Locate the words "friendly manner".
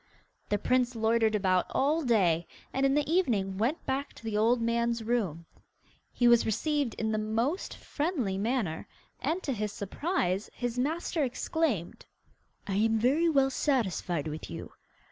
7.77-8.87